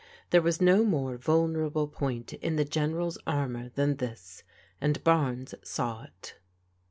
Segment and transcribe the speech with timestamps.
[0.31, 4.41] There was no more vulnerable point in the General's armour than this,
[4.81, 6.39] and Barnes saw it.